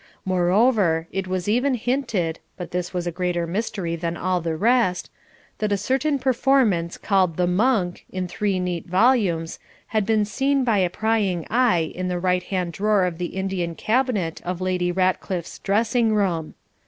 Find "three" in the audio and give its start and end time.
8.27-8.59